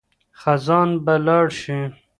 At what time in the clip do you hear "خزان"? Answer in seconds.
0.39-0.89